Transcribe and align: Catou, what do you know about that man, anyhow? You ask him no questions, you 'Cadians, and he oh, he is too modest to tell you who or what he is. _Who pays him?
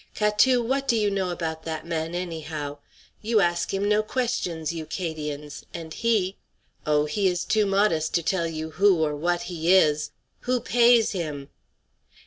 Catou, 0.15 0.63
what 0.65 0.87
do 0.87 0.95
you 0.95 1.11
know 1.11 1.29
about 1.29 1.61
that 1.61 1.85
man, 1.85 2.15
anyhow? 2.15 2.79
You 3.21 3.39
ask 3.39 3.71
him 3.71 3.87
no 3.87 4.01
questions, 4.01 4.73
you 4.73 4.87
'Cadians, 4.87 5.63
and 5.75 5.93
he 5.93 6.37
oh, 6.87 7.05
he 7.05 7.27
is 7.27 7.45
too 7.45 7.67
modest 7.67 8.15
to 8.15 8.23
tell 8.23 8.47
you 8.47 8.71
who 8.71 8.97
or 9.05 9.15
what 9.15 9.43
he 9.43 9.71
is. 9.75 10.09
_Who 10.45 10.65
pays 10.65 11.11
him? 11.11 11.49